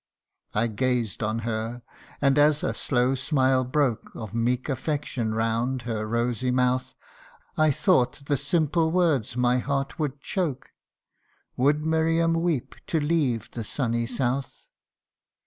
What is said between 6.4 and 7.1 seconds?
mouth,